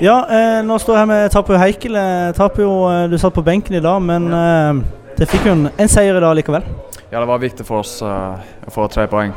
Ja, 0.00 0.26
eh, 0.28 0.60
nå 0.66 0.76
står 0.76 0.94
jeg 0.94 1.00
her 1.00 1.08
med 1.08 1.30
Tapio 1.32 1.56
Heikel. 1.56 1.94
Eh, 1.96 2.32
Tapio, 2.36 2.70
eh, 2.90 3.06
du 3.08 3.16
satt 3.18 3.32
på 3.32 3.44
benken 3.44 3.78
i 3.78 3.80
dag, 3.80 4.02
men 4.04 4.26
eh, 4.28 4.80
det 5.16 5.28
fikk 5.30 5.46
jo 5.48 5.54
en, 5.54 5.70
en, 5.72 5.88
seier 5.88 6.18
i 6.18 6.20
dag 6.20 6.34
likevel. 6.36 6.66
Ja, 7.08 7.22
det 7.22 7.28
var 7.30 7.40
viktig 7.40 7.64
for 7.64 7.80
oss 7.80 7.94
uh, 8.04 8.36
å 8.66 8.72
få 8.74 8.84
tre 8.92 9.06
poeng. 9.08 9.32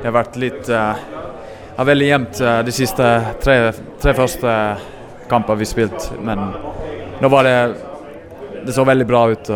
Det 0.00 0.08
har 0.08 0.16
vært 0.16 0.38
litt 0.42 0.70
uh, 0.72 0.98
veldig 1.78 2.08
jevnt 2.08 2.40
uh, 2.42 2.56
de 2.66 2.74
siste 2.74 3.10
tre, 3.44 3.56
tre 4.02 4.14
første 4.16 4.56
kampene 5.30 5.60
vi 5.60 5.68
spilte, 5.70 6.18
men 6.24 6.48
nå 7.22 7.30
var 7.30 7.46
det 7.46 7.56
Det 8.62 8.74
så 8.74 8.84
veldig 8.86 9.06
bra 9.06 9.24
ut. 9.30 9.48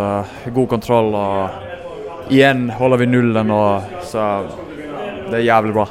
god 0.54 0.68
kontroll. 0.68 1.14
og 1.14 2.30
Igjen 2.30 2.70
holder 2.70 2.98
vi 2.98 3.06
nullen, 3.06 3.50
og, 3.50 3.82
så 4.02 4.46
det 5.30 5.40
er 5.40 5.46
jævlig 5.46 5.74
bra. 5.74 5.86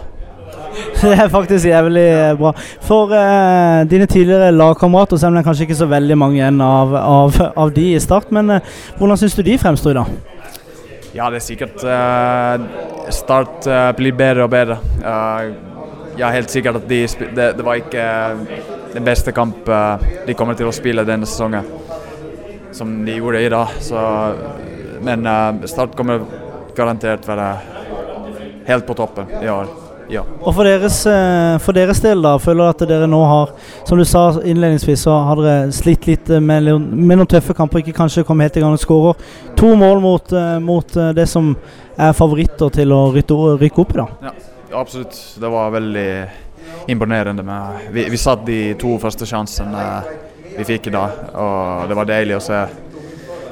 Det 1.02 1.14
er 1.14 1.30
faktisk 1.32 1.68
jævlig 1.70 2.04
eh, 2.04 2.38
bra. 2.40 2.52
For 2.86 3.12
uh, 3.12 3.84
dine 3.90 4.08
tidligere 4.10 4.52
lagkamerater, 4.52 5.18
selv 5.18 5.34
om 5.34 5.38
det 5.38 5.44
er 5.44 5.50
kanskje 5.50 5.68
ikke 5.68 5.78
så 5.82 5.90
veldig 5.90 6.18
mange 6.20 6.40
igjen 6.40 6.62
av, 6.64 6.96
av, 7.00 7.40
av 7.56 7.74
de 7.76 7.92
i 7.94 8.02
start, 8.02 8.32
men 8.36 8.58
uh, 8.58 8.74
hvordan 9.00 9.20
syns 9.22 9.38
du 9.38 9.44
de 9.46 9.58
fremstår 9.62 9.96
i 9.96 10.00
dag? 10.00 10.16
Ja, 11.16 11.30
det 11.32 11.40
er 11.40 11.46
sikkert 11.46 11.84
uh, 11.88 13.12
Start 13.14 13.68
blir 13.96 14.16
bedre 14.18 14.48
og 14.48 14.50
bedre. 14.50 14.80
jeg 16.18 16.26
er 16.26 16.34
helt 16.34 16.50
sikkert 16.50 16.80
at 16.80 16.88
de, 16.90 17.04
det, 17.38 17.46
det, 17.60 17.66
var 17.66 17.78
ikke 17.78 18.06
den 18.96 19.06
beste 19.06 19.32
kamp 19.32 19.70
de 20.26 20.34
kommer 20.34 20.58
til 20.58 20.66
å 20.66 20.74
spille 20.74 21.06
denne 21.06 21.30
sesongen, 21.30 21.70
som 22.74 22.98
de 23.06 23.20
gjorde 23.20 23.46
i 23.46 23.54
dag. 23.54 23.78
Så, 23.78 24.02
men 25.06 25.30
Start 25.70 25.94
kommer 25.94 26.26
garantert 26.76 27.30
være 27.30 27.50
helt 28.66 28.90
på 28.90 28.98
toppen 28.98 29.30
i 29.44 29.50
år. 29.54 29.85
Ja. 30.10 30.22
Og 30.42 30.54
for 30.54 30.68
deres, 30.68 31.00
eh, 31.10 31.58
for 31.64 31.74
deres, 31.74 32.00
del, 32.04 32.22
da, 32.22 32.36
føler 32.42 32.70
at 32.70 32.84
dere 32.88 33.08
nå 33.10 33.22
har 33.26 33.54
Som 33.86 33.98
du 33.98 34.06
sa 34.06 34.28
innledningsvis, 34.42 35.06
så 35.06 35.18
har 35.28 35.42
dere 35.42 35.72
slitt 35.74 36.08
litt 36.08 36.30
med, 36.42 36.70
med 36.80 37.18
noen 37.18 37.30
tøffe 37.30 37.54
kamper. 37.54 37.82
Ikke 37.82 37.96
kanskje 37.98 38.26
kommet 38.26 38.50
helt 38.50 38.58
i 38.58 38.64
gang 38.66 38.74
og 38.74 38.82
skårer 38.82 39.28
to 39.58 39.74
mål 39.76 40.02
mot, 40.02 40.34
eh, 40.34 40.60
mot, 40.60 40.98
eh, 40.98 41.14
det 41.14 41.28
som 41.30 41.56
er 41.98 42.14
favoritter 42.14 42.74
til 42.74 42.92
å 42.92 43.02
rykke 43.16 43.82
opp 43.82 43.94
i, 43.96 44.00
da. 44.02 44.08
Ja, 44.24 44.34
absolutt. 44.82 45.20
Det 45.40 45.52
var 45.52 45.72
veldig 45.72 46.10
imponerende. 46.88 47.44
Med, 47.44 47.90
vi, 47.92 48.08
vi 48.10 48.18
satt 48.18 48.46
de 48.46 48.60
to 48.80 48.98
første 49.02 49.28
sjansene 49.30 49.86
vi 50.56 50.64
fikk 50.64 50.88
i 50.88 50.96
dag, 50.96 51.22
og 51.36 51.90
det 51.90 51.98
var 51.98 52.08
deilig 52.08 52.38
å 52.38 52.44
se, 52.44 52.62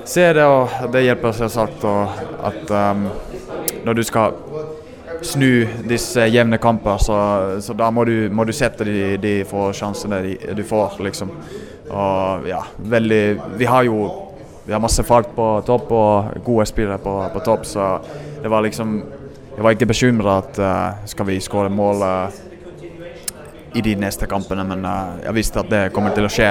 se 0.08 0.28
det. 0.36 0.46
Og 0.48 0.92
det 0.94 1.06
hjelper 1.06 1.36
selvsagt 1.36 1.84
at 1.84 2.72
um, 2.72 3.08
når 3.84 4.00
du 4.00 4.04
skal 4.08 4.38
snu 5.24 5.68
disse 5.88 6.28
jevne 6.28 6.58
kamper, 6.62 6.98
så, 7.02 7.18
så 7.62 7.76
da 7.78 7.90
må 7.92 8.06
du, 8.06 8.30
må 8.32 8.46
du, 8.46 8.54
sette 8.56 8.86
de, 8.88 9.16
de 9.22 9.34
få 9.48 9.72
sjansene 9.76 10.22
de, 10.26 10.36
du 10.58 10.64
får, 10.68 11.00
liksom. 11.04 11.32
Og 11.94 12.48
ja, 12.48 12.62
veldig 12.80 13.24
Vi 13.60 13.68
har 13.68 13.84
jo 13.86 13.98
vi 14.66 14.72
har 14.72 14.80
masse 14.80 15.04
folk 15.04 15.34
på 15.36 15.46
topp 15.68 15.90
og 15.92 16.38
gode 16.46 16.66
spillere 16.66 16.98
på, 17.04 17.18
på 17.34 17.40
topp, 17.44 17.66
så 17.68 18.00
det 18.42 18.48
var 18.52 18.64
liksom 18.64 19.04
Jeg 19.54 19.64
var 19.64 19.76
ikke 19.76 19.86
bekymra 19.86 20.38
at 20.42 20.58
uh, 20.58 21.06
skal 21.06 21.28
vi 21.28 21.36
skåre 21.44 21.70
mål 21.70 22.00
uh, 22.02 22.38
i 23.78 23.82
de 23.86 23.92
neste 24.02 24.26
kampene, 24.26 24.64
men 24.66 24.82
uh, 24.82 25.20
jeg 25.22 25.36
visste 25.36 25.60
at 25.62 25.70
det 25.70 25.82
kommer 25.94 26.16
til 26.16 26.26
å 26.26 26.32
skje 26.32 26.48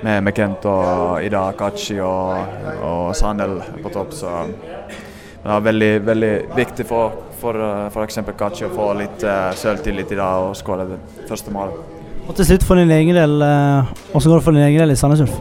med, 0.00 0.22
med 0.24 0.32
Kent 0.32 0.64
og 0.70 1.20
Ida 1.20 1.42
Kachi 1.58 1.98
og, 2.00 2.54
og 2.80 3.10
Sandel 3.18 3.58
på 3.82 3.92
topp. 3.92 4.16
Så 4.16 4.32
det 5.44 5.50
var 5.50 5.60
veldig, 5.60 5.88
veldig 6.06 6.32
viktig 6.56 6.84
for, 6.88 7.18
for 7.36 7.58
eh, 7.60 7.88
f.eks. 7.90 8.16
Kachi 8.38 8.64
å 8.64 8.70
få 8.72 8.86
litt 8.96 9.24
uh, 9.28 9.50
selvtillit 9.60 10.14
i 10.14 10.16
dag 10.16 10.46
og 10.46 10.54
skåre 10.56 10.86
det 10.88 10.96
første 11.28 11.52
målet. 11.52 11.76
Og 12.24 12.32
til 12.38 12.48
slutt 12.48 12.64
for 12.64 12.80
din 12.80 12.88
egen 12.96 13.12
del, 13.12 13.34
hvordan 13.44 14.16
uh, 14.16 14.30
går 14.30 14.40
det 14.40 14.46
for 14.46 14.56
din 14.56 14.64
egen 14.64 14.80
del 14.80 14.94
i 14.94 14.96
Sandnes 14.96 15.20
Ulf? 15.26 15.36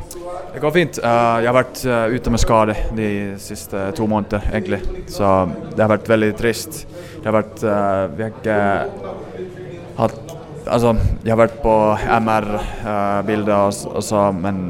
Det 0.53 0.59
går 0.59 0.73
fint. 0.75 0.99
Jeg 1.01 1.47
har 1.47 1.55
vært 1.55 1.79
ute 2.13 2.29
med 2.35 2.41
skade 2.43 2.75
de 2.93 3.07
siste 3.41 3.87
to 3.97 4.05
månedene, 4.11 4.51
egentlig. 4.53 4.83
Så 5.09 5.31
det 5.71 5.81
har 5.81 5.89
vært 5.95 6.11
veldig 6.11 6.29
trist. 6.37 6.83
Det 7.15 7.25
har 7.25 7.39
vært 7.39 7.63
Vi 7.63 8.21
har 8.21 8.35
ikke 8.35 8.59
hatt 9.97 10.19
Altså, 10.63 10.93
jeg 11.25 11.33
har 11.33 11.39
vært 11.41 11.57
på 11.59 11.73
MR-bilder, 12.23 13.79
og, 13.97 14.35
men 14.37 14.61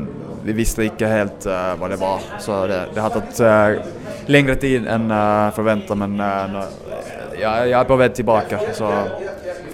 vi 0.44 0.56
visste 0.58 0.88
ikke 0.88 1.10
helt 1.10 1.48
hva 1.48 1.90
det 1.92 2.00
var. 2.02 2.24
Så 2.44 2.64
det, 2.70 2.80
det 2.96 3.04
har 3.04 3.14
tatt 3.14 4.30
lengre 4.32 4.56
tid 4.60 4.88
enn 4.88 5.10
uh, 5.12 5.52
forventa, 5.56 5.96
men 6.00 6.16
jeg, 6.20 7.44
jeg 7.44 7.78
er 7.80 7.88
på 7.88 7.98
vei 8.00 8.10
tilbake. 8.16 8.60
Så 8.78 8.90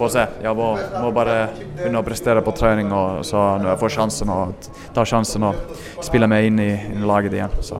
får 0.00 0.08
se. 0.14 0.26
Jeg 0.42 0.56
må, 0.56 0.68
må 1.02 1.10
bare 1.14 1.36
begynne 1.76 2.00
å 2.00 2.06
prestere 2.06 2.42
på 2.44 2.54
trening, 2.56 2.88
og 2.94 3.20
så 3.26 3.42
når 3.60 3.74
jeg 3.74 3.80
får 3.82 3.94
sjansen, 3.98 4.32
og 4.32 4.70
ta 4.96 5.04
sjansen 5.08 5.44
og 5.50 5.76
spiller 6.04 6.30
meg 6.30 6.48
inn 6.48 6.60
i, 6.64 6.70
i 6.96 7.04
laget 7.04 7.36
igjen. 7.36 7.56
Så. 7.64 7.78